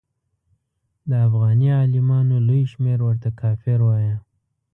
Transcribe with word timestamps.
د 1.09 1.11
افغاني 1.27 1.67
عالمانو 1.79 2.35
لوی 2.47 2.63
شمېر 2.71 2.99
ورته 3.03 3.29
کافر 3.41 3.79
وایه. 3.87 4.15